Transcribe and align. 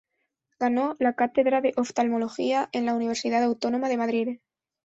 Ganó 0.59 0.95
la 0.97 1.13
cátedra 1.13 1.61
de 1.61 1.73
Oftalmología 1.77 2.69
en 2.71 2.87
la 2.87 2.95
Universidad 2.95 3.43
Autónoma 3.43 3.87
de 3.87 3.97
Madrid. 3.97 4.39